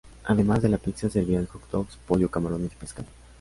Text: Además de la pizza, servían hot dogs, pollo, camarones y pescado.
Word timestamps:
Además 0.23 0.63
de 0.63 0.69
la 0.69 0.79
pizza, 0.79 1.11
servían 1.11 1.45
hot 1.45 1.69
dogs, 1.69 1.95
pollo, 2.07 2.27
camarones 2.31 2.73
y 2.73 2.75
pescado. 2.75 3.07